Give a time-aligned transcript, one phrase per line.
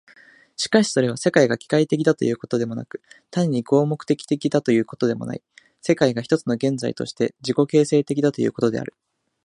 [0.55, 5.43] しかしそれは、世界が機械的だということでもなく、単に合目的的だということでもない、
[5.79, 8.95] 世界が一つの現在として自己形成的だということである。